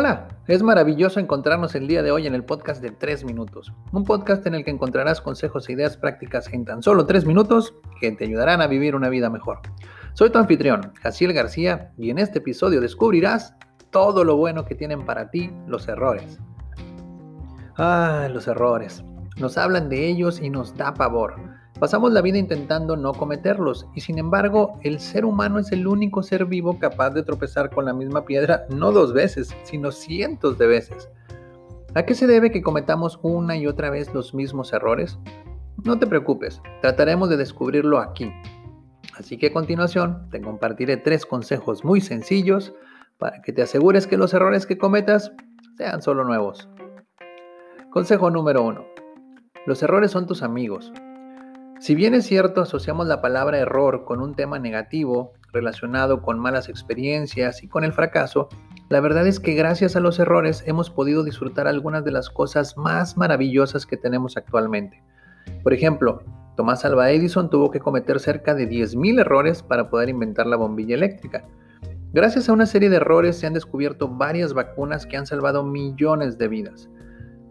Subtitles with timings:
[0.00, 4.04] Hola, es maravilloso encontrarnos el día de hoy en el podcast de 3 minutos, un
[4.04, 8.12] podcast en el que encontrarás consejos e ideas prácticas en tan solo 3 minutos que
[8.12, 9.58] te ayudarán a vivir una vida mejor.
[10.12, 13.56] Soy tu anfitrión, Jaciel García, y en este episodio descubrirás
[13.90, 16.38] todo lo bueno que tienen para ti los errores.
[17.76, 19.02] Ah, los errores.
[19.36, 21.57] Nos hablan de ellos y nos da pavor.
[21.80, 26.24] Pasamos la vida intentando no cometerlos y sin embargo el ser humano es el único
[26.24, 30.66] ser vivo capaz de tropezar con la misma piedra no dos veces, sino cientos de
[30.66, 31.08] veces.
[31.94, 35.20] ¿A qué se debe que cometamos una y otra vez los mismos errores?
[35.84, 38.32] No te preocupes, trataremos de descubrirlo aquí.
[39.16, 42.74] Así que a continuación te compartiré tres consejos muy sencillos
[43.18, 45.30] para que te asegures que los errores que cometas
[45.76, 46.68] sean solo nuevos.
[47.90, 48.84] Consejo número 1.
[49.66, 50.92] Los errores son tus amigos,
[51.80, 56.68] si bien es cierto, asociamos la palabra error con un tema negativo relacionado con malas
[56.68, 58.48] experiencias y con el fracaso,
[58.88, 62.76] la verdad es que gracias a los errores hemos podido disfrutar algunas de las cosas
[62.76, 65.02] más maravillosas que tenemos actualmente.
[65.62, 66.22] Por ejemplo,
[66.56, 70.94] Tomás Alva Edison tuvo que cometer cerca de 10.000 errores para poder inventar la bombilla
[70.94, 71.44] eléctrica.
[72.12, 76.38] Gracias a una serie de errores se han descubierto varias vacunas que han salvado millones
[76.38, 76.88] de vidas.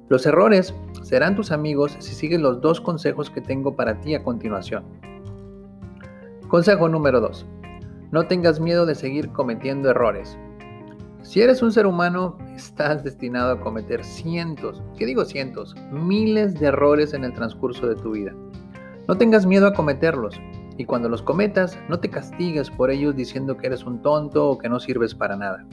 [0.09, 4.23] Los errores serán tus amigos si sigues los dos consejos que tengo para ti a
[4.23, 4.85] continuación.
[6.47, 7.45] Consejo número 2.
[8.11, 10.37] No tengas miedo de seguir cometiendo errores.
[11.23, 15.75] Si eres un ser humano, estás destinado a cometer cientos, ¿qué digo cientos?
[15.91, 18.33] Miles de errores en el transcurso de tu vida.
[19.09, 20.39] No tengas miedo a cometerlos
[20.77, 24.57] y cuando los cometas, no te castigues por ellos diciendo que eres un tonto o
[24.57, 25.65] que no sirves para nada.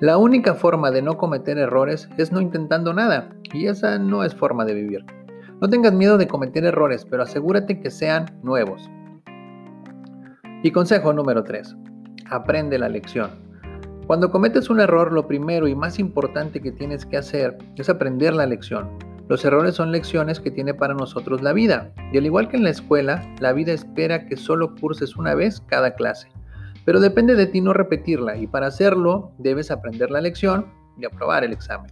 [0.00, 4.34] La única forma de no cometer errores es no intentando nada, y esa no es
[4.34, 5.04] forma de vivir.
[5.60, 8.90] No tengas miedo de cometer errores, pero asegúrate que sean nuevos.
[10.62, 11.76] Y consejo número 3.
[12.30, 13.28] Aprende la lección.
[14.06, 18.32] Cuando cometes un error, lo primero y más importante que tienes que hacer es aprender
[18.32, 18.88] la lección.
[19.28, 22.64] Los errores son lecciones que tiene para nosotros la vida, y al igual que en
[22.64, 26.28] la escuela, la vida espera que solo curses una vez cada clase.
[26.84, 31.44] Pero depende de ti no repetirla y para hacerlo debes aprender la lección y aprobar
[31.44, 31.90] el examen.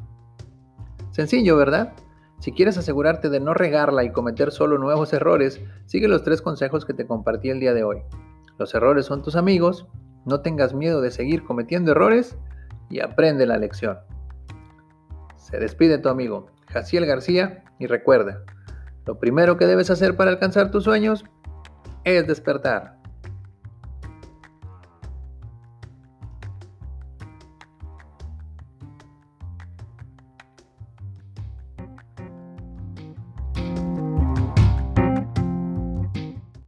[1.10, 1.94] Sencillo, ¿verdad?
[2.40, 6.84] Si quieres asegurarte de no regarla y cometer solo nuevos errores, sigue los tres consejos
[6.84, 7.98] que te compartí el día de hoy.
[8.58, 9.86] Los errores son tus amigos,
[10.24, 12.36] no tengas miedo de seguir cometiendo errores
[12.90, 13.98] y aprende la lección.
[15.36, 18.42] Se despide tu amigo Jaciel García y recuerda,
[19.06, 21.24] lo primero que debes hacer para alcanzar tus sueños
[22.04, 22.97] es despertar.